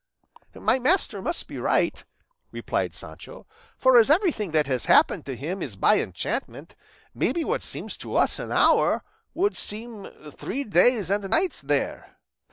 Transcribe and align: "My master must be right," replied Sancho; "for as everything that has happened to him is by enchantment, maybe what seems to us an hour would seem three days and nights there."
"My 0.55 0.79
master 0.79 1.21
must 1.21 1.47
be 1.47 1.59
right," 1.59 2.03
replied 2.51 2.95
Sancho; 2.95 3.45
"for 3.77 3.99
as 3.99 4.09
everything 4.09 4.49
that 4.49 4.65
has 4.65 4.85
happened 4.85 5.27
to 5.27 5.35
him 5.35 5.61
is 5.61 5.75
by 5.75 5.99
enchantment, 5.99 6.73
maybe 7.13 7.43
what 7.43 7.61
seems 7.61 7.95
to 7.97 8.15
us 8.15 8.39
an 8.39 8.51
hour 8.51 9.03
would 9.35 9.55
seem 9.55 10.07
three 10.31 10.63
days 10.63 11.11
and 11.11 11.29
nights 11.29 11.61
there." 11.61 12.17